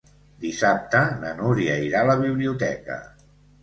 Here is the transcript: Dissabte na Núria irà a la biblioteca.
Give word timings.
Dissabte 0.45 1.03
na 1.25 1.35
Núria 1.43 1.79
irà 1.91 2.03
a 2.03 2.11
la 2.15 2.19
biblioteca. 2.27 3.03